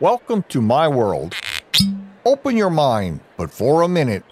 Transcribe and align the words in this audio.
Welcome 0.00 0.44
to 0.48 0.62
my 0.62 0.88
world. 0.88 1.34
Open 2.24 2.56
your 2.56 2.70
mind, 2.70 3.20
but 3.36 3.50
for 3.50 3.82
a 3.82 3.88
minute. 3.88 4.24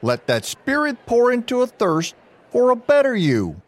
Let 0.00 0.28
that 0.28 0.44
spirit 0.44 0.96
pour 1.06 1.32
into 1.32 1.62
a 1.62 1.66
thirst 1.66 2.14
for 2.50 2.70
a 2.70 2.76
better 2.76 3.16
you. 3.16 3.60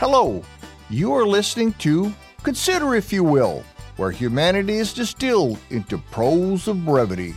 Hello, 0.00 0.42
you 0.90 1.12
are 1.12 1.24
listening 1.24 1.74
to 1.74 2.12
Consider 2.42 2.96
If 2.96 3.12
You 3.12 3.22
Will, 3.22 3.62
where 3.96 4.10
humanity 4.10 4.78
is 4.78 4.92
distilled 4.92 5.60
into 5.70 5.96
prose 6.10 6.66
of 6.66 6.84
brevity. 6.84 7.36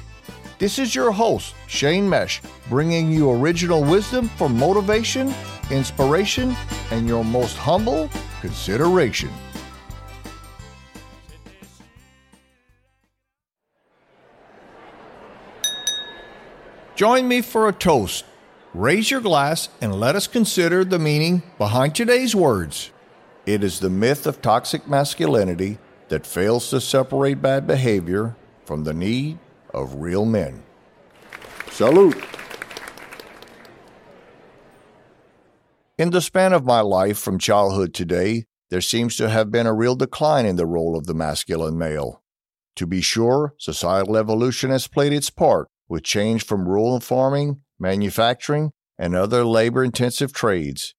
This 0.57 0.79
is 0.79 0.95
your 0.95 1.11
host, 1.11 1.53
Shane 1.67 2.09
Mesh, 2.09 2.41
bringing 2.69 3.11
you 3.11 3.29
original 3.29 3.83
wisdom 3.83 4.29
for 4.29 4.49
motivation, 4.49 5.31
inspiration, 5.71 6.55
and 6.91 7.07
your 7.07 7.23
most 7.23 7.57
humble 7.57 8.09
consideration. 8.41 9.29
Join 16.95 17.27
me 17.27 17.41
for 17.41 17.67
a 17.67 17.73
toast. 17.73 18.25
Raise 18.73 19.11
your 19.11 19.21
glass 19.21 19.69
and 19.81 19.99
let 19.99 20.15
us 20.15 20.27
consider 20.27 20.83
the 20.83 20.99
meaning 20.99 21.43
behind 21.57 21.93
today's 21.93 22.35
words. 22.35 22.91
It 23.45 23.63
is 23.63 23.79
the 23.79 23.89
myth 23.89 24.27
of 24.27 24.41
toxic 24.41 24.87
masculinity 24.87 25.77
that 26.09 26.25
fails 26.25 26.69
to 26.71 26.81
separate 26.81 27.41
bad 27.41 27.67
behavior 27.67 28.35
from 28.65 28.83
the 28.83 28.93
need 28.93 29.37
of 29.73 29.95
real 29.95 30.25
men. 30.25 30.63
Salute. 31.71 32.36
In 35.97 36.11
the 36.11 36.21
span 36.21 36.53
of 36.53 36.63
my 36.63 36.81
life 36.81 37.17
from 37.17 37.39
childhood 37.39 37.91
to 37.95 38.05
today, 38.05 38.45
there 38.69 38.81
seems 38.81 39.15
to 39.15 39.29
have 39.29 39.49
been 39.49 39.65
a 39.65 39.73
real 39.73 39.95
decline 39.95 40.45
in 40.45 40.55
the 40.55 40.67
role 40.67 40.95
of 40.95 41.07
the 41.07 41.15
masculine 41.15 41.75
male. 41.75 42.21
To 42.75 42.85
be 42.85 43.01
sure, 43.01 43.55
societal 43.57 44.15
evolution 44.15 44.69
has 44.69 44.87
played 44.87 45.11
its 45.11 45.31
part 45.31 45.69
with 45.89 46.03
change 46.03 46.45
from 46.45 46.67
rural 46.67 46.99
farming, 46.99 47.61
manufacturing, 47.79 48.73
and 48.99 49.15
other 49.15 49.43
labor 49.43 49.83
intensive 49.83 50.33
trades. 50.33 50.93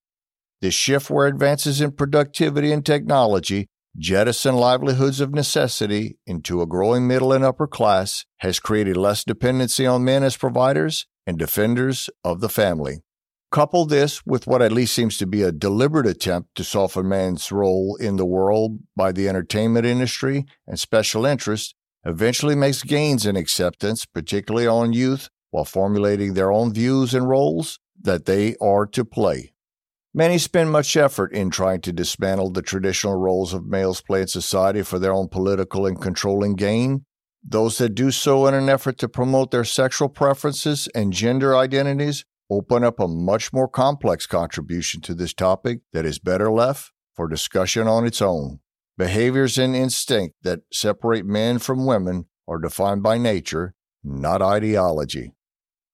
This 0.60 0.74
shift 0.74 1.10
where 1.10 1.28
advances 1.28 1.80
in 1.80 1.92
productivity 1.92 2.72
and 2.72 2.84
technology 2.84 3.68
jettison 3.96 4.56
livelihoods 4.56 5.20
of 5.20 5.32
necessity 5.32 6.18
into 6.26 6.60
a 6.60 6.66
growing 6.66 7.06
middle 7.06 7.32
and 7.32 7.44
upper 7.44 7.68
class 7.68 8.24
has 8.38 8.58
created 8.58 8.96
less 8.96 9.22
dependency 9.22 9.86
on 9.86 10.02
men 10.02 10.24
as 10.24 10.36
providers 10.36 11.06
and 11.24 11.38
defenders 11.38 12.10
of 12.24 12.40
the 12.40 12.48
family. 12.48 12.98
Couple 13.50 13.86
this 13.86 14.26
with 14.26 14.46
what 14.46 14.60
at 14.60 14.72
least 14.72 14.94
seems 14.94 15.16
to 15.18 15.26
be 15.26 15.42
a 15.42 15.52
deliberate 15.52 16.06
attempt 16.06 16.54
to 16.56 16.64
soften 16.64 17.08
man's 17.08 17.50
role 17.50 17.96
in 17.98 18.16
the 18.16 18.26
world 18.26 18.80
by 18.94 19.10
the 19.10 19.26
entertainment 19.26 19.86
industry 19.86 20.44
and 20.66 20.78
special 20.78 21.24
interests, 21.24 21.74
eventually 22.04 22.54
makes 22.54 22.82
gains 22.82 23.24
in 23.24 23.36
acceptance, 23.36 24.04
particularly 24.04 24.66
on 24.66 24.92
youth, 24.92 25.30
while 25.50 25.64
formulating 25.64 26.34
their 26.34 26.52
own 26.52 26.74
views 26.74 27.14
and 27.14 27.26
roles 27.26 27.80
that 27.98 28.26
they 28.26 28.54
are 28.60 28.84
to 28.86 29.02
play. 29.02 29.54
Many 30.12 30.36
spend 30.36 30.70
much 30.70 30.94
effort 30.94 31.32
in 31.32 31.50
trying 31.50 31.80
to 31.82 31.92
dismantle 31.92 32.50
the 32.50 32.62
traditional 32.62 33.14
roles 33.14 33.54
of 33.54 33.64
males 33.64 34.02
play 34.02 34.22
in 34.22 34.28
society 34.28 34.82
for 34.82 34.98
their 34.98 35.12
own 35.12 35.28
political 35.28 35.86
and 35.86 35.98
controlling 35.98 36.54
gain. 36.54 37.06
Those 37.42 37.78
that 37.78 37.94
do 37.94 38.10
so 38.10 38.46
in 38.46 38.52
an 38.52 38.68
effort 38.68 38.98
to 38.98 39.08
promote 39.08 39.52
their 39.52 39.64
sexual 39.64 40.10
preferences 40.10 40.86
and 40.94 41.14
gender 41.14 41.56
identities 41.56 42.26
open 42.50 42.82
up 42.82 42.98
a 42.98 43.08
much 43.08 43.52
more 43.52 43.68
complex 43.68 44.26
contribution 44.26 45.00
to 45.02 45.14
this 45.14 45.34
topic 45.34 45.80
that 45.92 46.06
is 46.06 46.18
better 46.18 46.50
left 46.50 46.92
for 47.14 47.28
discussion 47.28 47.86
on 47.86 48.06
its 48.06 48.22
own. 48.22 48.60
Behaviors 48.96 49.58
and 49.58 49.76
instinct 49.76 50.36
that 50.42 50.60
separate 50.72 51.26
men 51.26 51.58
from 51.58 51.86
women 51.86 52.26
are 52.48 52.58
defined 52.58 53.02
by 53.02 53.18
nature, 53.18 53.74
not 54.02 54.42
ideology. 54.42 55.32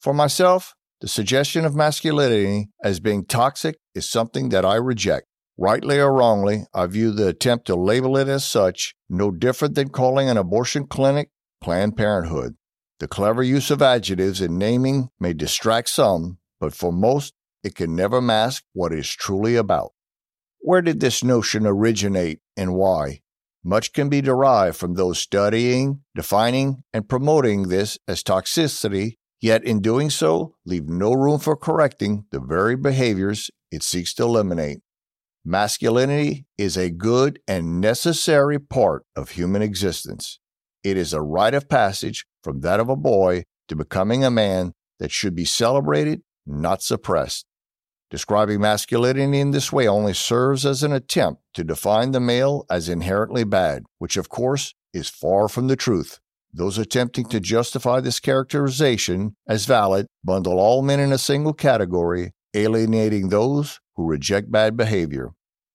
For 0.01 0.15
myself, 0.15 0.75
the 1.01 1.09
suggestion 1.09 1.65
of 1.65 1.75
masculinity 1.75 2.71
as 2.83 3.01
being 3.01 3.25
toxic 3.25 3.77
is 3.95 4.09
something 4.09 4.51
that 4.51 4.65
I 4.65 4.77
reject. 4.77 5.27
Rightly 5.59 6.01
or 6.01 6.13
wrongly, 6.13 6.65
I 6.75 6.87
view 6.87 7.13
the 7.13 7.29
attempt 7.29 7.67
to 7.67 7.77
label 7.77 8.17
it 8.17 8.29
as 8.29 8.45
such 8.45 8.95
no 9.09 9.31
different 9.31 9.75
than 9.75 9.91
calling 9.91 10.29
an 10.29 10.37
abortion 10.37 10.87
clinic 10.87 11.31
Planned 11.61 11.97
Parenthood. 11.97 12.57
The 13.01 13.09
clever 13.09 13.43
use 13.43 13.71
of 13.71 13.83
adjectives 13.83 14.41
in 14.41 14.57
naming 14.57 15.11
may 15.21 15.33
distract 15.33 15.89
some, 15.89 16.39
but 16.61 16.75
for 16.75 16.93
most, 16.93 17.35
it 17.63 17.75
can 17.75 17.95
never 17.97 18.21
mask 18.21 18.65
what 18.73 18.93
it's 18.93 19.09
truly 19.09 19.57
about. 19.57 19.93
Where 20.59 20.83
did 20.83 21.01
this 21.01 21.25
notion 21.25 21.67
originate 21.67 22.41
and 22.57 22.75
why? 22.75 23.21
Much 23.63 23.93
can 23.93 24.09
be 24.09 24.21
derived 24.21 24.77
from 24.77 24.95
those 24.95 25.19
studying, 25.19 26.01
defining, 26.15 26.85
and 26.93 27.09
promoting 27.09 27.69
this 27.69 27.99
as 28.07 28.23
toxicity 28.23 29.15
yet 29.45 29.63
in 29.63 29.81
doing 29.81 30.09
so, 30.09 30.55
leave 30.65 30.89
no 30.89 31.13
room 31.13 31.39
for 31.39 31.55
correcting 31.55 32.25
the 32.31 32.41
very 32.41 32.77
behaviors 32.77 33.51
it 33.71 33.83
seeks 33.83 34.15
to 34.15 34.23
eliminate. 34.23 34.79
Masculinity 35.45 36.47
is 36.57 36.79
a 36.79 36.89
good 36.89 37.39
and 37.47 37.79
necessary 37.79 38.59
part 38.59 39.05
of 39.15 39.31
human 39.31 39.61
existence. 39.61 40.39
It 40.83 40.97
is 40.97 41.13
a 41.13 41.21
rite 41.21 41.53
of 41.53 41.69
passage 41.69 42.25
from 42.43 42.61
that 42.61 42.81
of 42.81 42.89
a 42.89 42.97
boy 42.97 43.45
to 43.69 43.77
becoming 43.77 44.25
a 44.25 44.31
man 44.31 44.73
that 44.99 45.11
should 45.11 45.35
be 45.35 45.45
celebrated, 45.45 46.23
not 46.47 46.83
suppressed. 46.83 47.47
Describing 48.11 48.61
masculinity 48.61 49.41
in 49.41 49.51
this 49.51 49.73
way 49.73 49.89
only 49.89 50.15
serves 50.15 50.65
as 50.65 50.83
an 50.83 50.93
attempt 50.93 51.43
to 51.55 51.65
define 51.65 52.13
the 52.13 52.21
male 52.21 52.65
as 52.71 52.89
inherently 52.89 53.45
bad, 53.45 53.85
which 53.99 54.17
of 54.17 54.29
course 54.29 54.75
is 54.93 55.09
far 55.09 55.49
from 55.49 55.69
the 55.69 55.77
truth. 55.77 56.21
Those 56.53 56.79
attempting 56.79 57.27
to 57.31 57.41
justify 57.41 57.99
this 58.01 58.21
characterization 58.21 59.35
as 59.49 59.67
valid 59.67 60.07
bundle 60.23 60.61
all 60.61 60.83
men 60.83 61.01
in 61.01 61.13
a 61.13 61.19
single 61.19 61.53
category, 61.53 62.31
alienating 62.55 63.29
those 63.29 63.81
who 63.97 64.07
reject 64.07 64.53
bad 64.53 64.77
behavior. 64.77 65.31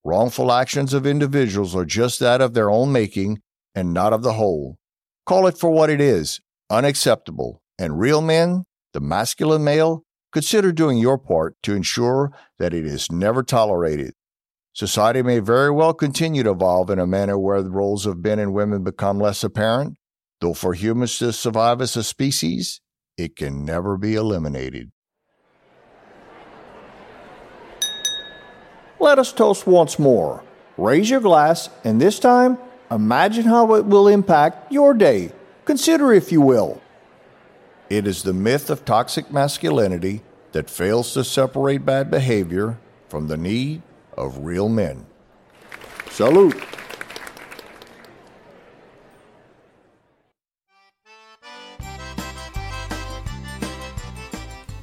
Wrongful 0.05 0.51
actions 0.51 0.93
of 0.93 1.05
individuals 1.05 1.75
are 1.75 1.83
just 1.83 2.21
that 2.21 2.39
of 2.39 2.53
their 2.53 2.69
own 2.69 2.93
making 2.93 3.41
and 3.75 3.93
not 3.93 4.13
of 4.13 4.23
the 4.23 4.33
whole. 4.33 4.77
Call 5.25 5.45
it 5.47 5.57
for 5.57 5.69
what 5.69 5.89
it 5.89 5.99
is 5.99 6.39
unacceptable. 6.69 7.61
And 7.77 7.99
real 7.99 8.21
men, 8.21 8.63
the 8.93 9.01
masculine 9.01 9.63
male, 9.63 10.03
consider 10.31 10.71
doing 10.71 10.97
your 10.97 11.17
part 11.17 11.55
to 11.63 11.75
ensure 11.75 12.31
that 12.57 12.73
it 12.73 12.85
is 12.85 13.11
never 13.11 13.43
tolerated. 13.43 14.13
Society 14.73 15.21
may 15.21 15.39
very 15.39 15.71
well 15.71 15.93
continue 15.93 16.43
to 16.43 16.51
evolve 16.51 16.89
in 16.89 16.99
a 16.99 17.07
manner 17.07 17.37
where 17.37 17.61
the 17.61 17.71
roles 17.71 18.05
of 18.05 18.23
men 18.23 18.39
and 18.39 18.53
women 18.53 18.83
become 18.83 19.19
less 19.19 19.43
apparent, 19.43 19.97
Though 20.41 20.53
for 20.53 20.73
humans 20.73 21.17
to 21.17 21.33
survive 21.33 21.81
as 21.81 21.97
a 21.97 22.03
species, 22.03 22.79
it 23.17 23.35
can 23.35 23.65
never 23.65 23.97
be 23.97 24.15
eliminated. 24.15 24.91
Let 29.01 29.19
us 29.19 29.33
toast 29.33 29.67
once 29.67 29.99
more. 29.99 30.43
Raise 30.77 31.09
your 31.09 31.19
glass, 31.19 31.69
and 31.83 31.99
this 31.99 32.19
time, 32.19 32.57
imagine 32.89 33.45
how 33.45 33.75
it 33.75 33.85
will 33.85 34.07
impact 34.07 34.71
your 34.71 34.93
day. 34.93 35.31
Consider, 35.65 36.13
if 36.13 36.31
you 36.31 36.39
will. 36.39 36.81
It 37.89 38.05
is 38.05 38.21
the 38.21 38.33
myth 38.33 38.69
of 38.69 38.85
toxic 38.85 39.31
masculinity 39.31 40.21
that 40.51 40.69
fails 40.69 41.11
to 41.13 41.23
separate 41.23 41.85
bad 41.85 42.11
behavior 42.11 42.77
from 43.07 43.27
the 43.27 43.37
need 43.37 43.81
of 44.15 44.45
real 44.45 44.69
men. 44.69 45.07
Salute. 46.11 46.61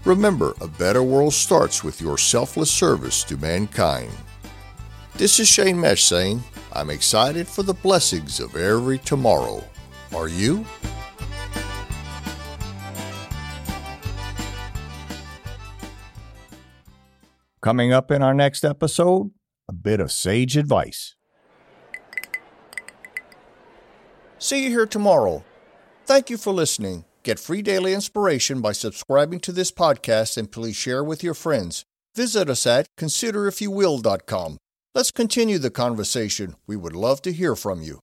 Remember, 0.04 0.54
a 0.60 0.66
better 0.66 1.02
world 1.02 1.34
starts 1.34 1.84
with 1.84 2.00
your 2.00 2.18
selfless 2.18 2.70
service 2.70 3.22
to 3.24 3.36
mankind. 3.36 4.10
This 5.14 5.38
is 5.38 5.48
Shane 5.48 5.80
Mesh 5.80 6.04
saying, 6.04 6.42
I'm 6.72 6.90
excited 6.90 7.46
for 7.46 7.62
the 7.62 7.74
blessings 7.74 8.40
of 8.40 8.56
every 8.56 8.98
tomorrow. 8.98 9.64
Are 10.14 10.28
you? 10.28 10.64
Coming 17.66 17.92
up 17.92 18.12
in 18.12 18.22
our 18.22 18.32
next 18.32 18.64
episode, 18.64 19.32
a 19.68 19.72
bit 19.72 19.98
of 19.98 20.12
sage 20.12 20.56
advice. 20.56 21.16
See 24.38 24.62
you 24.62 24.70
here 24.70 24.86
tomorrow. 24.86 25.44
Thank 26.04 26.30
you 26.30 26.36
for 26.36 26.52
listening. 26.52 27.06
Get 27.24 27.40
free 27.40 27.62
daily 27.62 27.92
inspiration 27.92 28.60
by 28.60 28.70
subscribing 28.70 29.40
to 29.40 29.50
this 29.50 29.72
podcast 29.72 30.36
and 30.36 30.52
please 30.52 30.76
share 30.76 31.02
with 31.02 31.24
your 31.24 31.34
friends. 31.34 31.84
Visit 32.14 32.48
us 32.48 32.68
at 32.68 32.86
considerifyouwill.com. 32.96 34.58
Let's 34.94 35.10
continue 35.10 35.58
the 35.58 35.70
conversation. 35.70 36.54
We 36.68 36.76
would 36.76 36.94
love 36.94 37.20
to 37.22 37.32
hear 37.32 37.56
from 37.56 37.82
you. 37.82 37.98